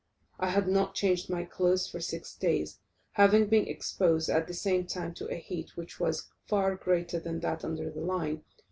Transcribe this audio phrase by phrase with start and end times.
[0.39, 2.79] I had not changed my clothes for six days,
[3.11, 7.39] having been exposed, at the same time, to a heat which was far greater than
[7.41, 8.43] that under the line.